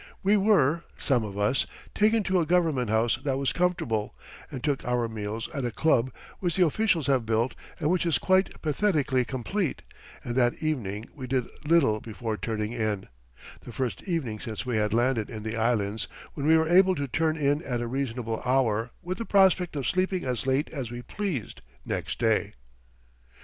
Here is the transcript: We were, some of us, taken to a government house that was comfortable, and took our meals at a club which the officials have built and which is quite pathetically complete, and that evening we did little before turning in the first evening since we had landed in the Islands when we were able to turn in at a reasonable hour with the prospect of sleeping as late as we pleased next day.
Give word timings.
We 0.23 0.35
were, 0.35 0.83
some 0.97 1.23
of 1.23 1.37
us, 1.37 1.67
taken 1.93 2.23
to 2.23 2.39
a 2.39 2.45
government 2.47 2.89
house 2.89 3.19
that 3.23 3.37
was 3.37 3.53
comfortable, 3.53 4.15
and 4.49 4.63
took 4.63 4.83
our 4.83 5.07
meals 5.07 5.47
at 5.53 5.63
a 5.63 5.69
club 5.69 6.11
which 6.39 6.55
the 6.55 6.65
officials 6.65 7.05
have 7.05 7.23
built 7.23 7.53
and 7.79 7.87
which 7.91 8.07
is 8.07 8.17
quite 8.17 8.59
pathetically 8.63 9.23
complete, 9.23 9.83
and 10.23 10.35
that 10.35 10.55
evening 10.55 11.05
we 11.13 11.27
did 11.27 11.45
little 11.67 11.99
before 11.99 12.35
turning 12.35 12.71
in 12.71 13.09
the 13.59 13.71
first 13.71 14.01
evening 14.05 14.39
since 14.39 14.65
we 14.65 14.77
had 14.77 14.91
landed 14.91 15.29
in 15.29 15.43
the 15.43 15.55
Islands 15.55 16.07
when 16.33 16.47
we 16.47 16.57
were 16.57 16.67
able 16.67 16.95
to 16.95 17.07
turn 17.07 17.37
in 17.37 17.61
at 17.61 17.79
a 17.79 17.85
reasonable 17.85 18.41
hour 18.43 18.89
with 19.03 19.19
the 19.19 19.25
prospect 19.25 19.75
of 19.75 19.87
sleeping 19.87 20.25
as 20.25 20.47
late 20.47 20.67
as 20.71 20.89
we 20.89 21.03
pleased 21.03 21.61
next 21.85 22.17
day. 22.17 22.55